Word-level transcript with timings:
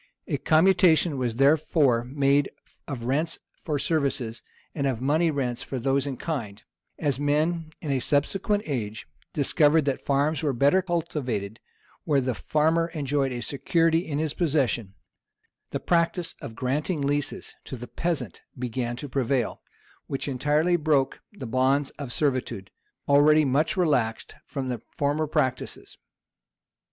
A 0.27 0.39
commutation 0.39 1.15
was 1.19 1.35
therefore 1.35 2.03
made 2.03 2.49
of 2.87 3.03
rents 3.03 3.37
for 3.63 3.77
services, 3.77 4.41
and 4.73 4.87
of 4.87 4.99
money 4.99 5.29
rents 5.29 5.61
for 5.61 5.77
those 5.77 6.07
in 6.07 6.17
kind; 6.17 6.63
and 6.97 7.07
as 7.07 7.19
men, 7.19 7.71
in 7.81 7.91
a 7.91 7.99
subsequent 7.99 8.63
age, 8.65 9.07
discovered 9.31 9.85
that 9.85 10.01
farms 10.01 10.41
were 10.41 10.53
better 10.53 10.81
cultivated 10.81 11.59
where 12.03 12.19
the 12.19 12.33
farmer 12.33 12.87
enjoyed 12.95 13.31
a 13.31 13.41
security 13.41 13.99
in 13.99 14.17
his 14.17 14.33
possession, 14.33 14.95
the 15.69 15.79
practice 15.79 16.33
of 16.41 16.55
granting 16.55 17.01
leases 17.03 17.55
to 17.65 17.77
the 17.77 17.85
peasant 17.87 18.41
began 18.57 18.95
to 18.95 19.07
prevail, 19.07 19.61
which 20.07 20.27
entirely 20.27 20.77
broke 20.77 21.21
the 21.31 21.45
bonds 21.45 21.91
of 21.99 22.11
servitude, 22.11 22.71
already 23.07 23.45
much 23.45 23.77
relaxed 23.77 24.33
from 24.47 24.67
the 24.67 24.81
former 24.97 25.27
practices. 25.27 25.99